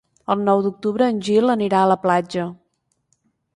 El 0.35 0.39
nou 0.45 0.63
d'octubre 0.67 1.09
en 1.13 1.19
Gil 1.27 1.53
anirà 1.55 1.83
a 1.83 1.91
la 1.93 1.99
platja. 2.07 2.49